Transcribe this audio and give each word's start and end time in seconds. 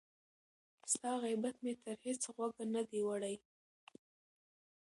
ستا 0.91 1.11
غیبت 1.23 1.55
مي 1.63 1.73
تر 1.83 1.97
هیڅ 2.05 2.21
غوږه 2.35 2.65
نه 2.75 2.81
دی 2.89 3.01
وړی 3.07 3.35